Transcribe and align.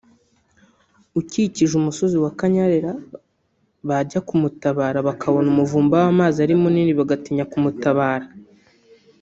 ukikije 1.19 1.73
umusozi 1.81 2.17
wa 2.23 2.31
Kanyarira 2.39 2.93
bajya 3.87 4.19
ku 4.27 4.33
mutabara 4.41 4.99
bakabona 5.07 5.47
umuvumba 5.53 5.95
w’amazi 6.03 6.37
ari 6.45 6.55
munini 6.61 6.91
bagatinya 6.99 7.45
kumutabara 7.51 8.27